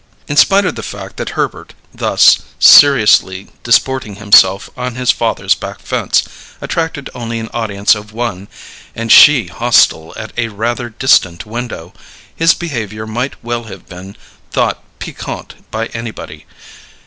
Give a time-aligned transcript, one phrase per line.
[0.27, 5.79] In spite of the fact that Herbert, thus seriously disporting himself on his father's back
[5.79, 6.23] fence,
[6.59, 8.47] attracted only an audience of one
[8.95, 11.93] (and she hostile at a rather distant window)
[12.35, 14.17] his behaviour might well have been
[14.49, 16.47] thought piquant by anybody.